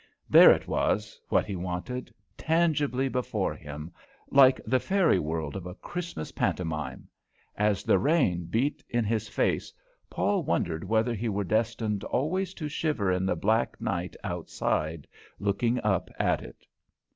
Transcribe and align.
There 0.27 0.49
it 0.51 0.67
was, 0.67 1.21
what 1.29 1.45
he 1.45 1.55
wanted 1.55 2.11
tangibly 2.35 3.07
before 3.07 3.53
him, 3.53 3.91
like 4.31 4.59
the 4.65 4.79
fairy 4.79 5.19
world 5.19 5.55
of 5.55 5.67
a 5.67 5.75
Christmas 5.75 6.31
pantomime; 6.31 7.07
as 7.55 7.83
the 7.83 7.99
rain 7.99 8.45
beat 8.45 8.83
in 8.89 9.05
his 9.05 9.27
face, 9.29 9.71
Paul 10.09 10.41
wondered 10.41 10.83
whether 10.85 11.13
he 11.13 11.29
were 11.29 11.43
destined 11.43 12.03
always 12.05 12.55
to 12.55 12.67
shiver 12.67 13.11
in 13.11 13.27
the 13.27 13.35
black 13.35 13.79
night 13.79 14.15
outside, 14.23 15.05
looking 15.37 15.79
up 15.83 16.09
at 16.17 16.41
it. 16.41 16.65